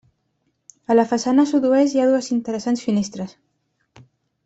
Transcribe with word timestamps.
A 0.93 0.95
la 0.95 1.05
façana 1.11 1.45
sud-oest 1.51 1.97
hi 1.97 2.01
ha 2.01 2.09
dues 2.15 2.31
interessants 2.39 2.85
finestres. 2.89 3.37